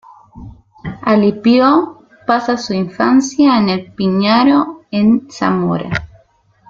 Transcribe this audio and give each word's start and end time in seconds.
Alipio 1.03 1.99
pasa 2.25 2.57
su 2.57 2.73
infancia 2.73 3.59
en 3.59 3.69
El 3.69 3.93
Piñero 3.93 4.81
en 4.89 5.27
Zamora. 5.29 5.91